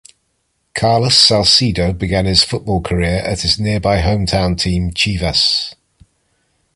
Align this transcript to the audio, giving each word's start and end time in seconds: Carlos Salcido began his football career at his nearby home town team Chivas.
Carlos 0.73 1.13
Salcido 1.15 1.95
began 1.95 2.25
his 2.25 2.43
football 2.43 2.81
career 2.81 3.17
at 3.19 3.41
his 3.41 3.59
nearby 3.59 3.99
home 3.99 4.25
town 4.25 4.55
team 4.55 4.89
Chivas. 4.89 5.75